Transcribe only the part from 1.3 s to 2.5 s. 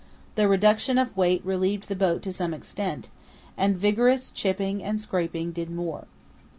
relieved the boat to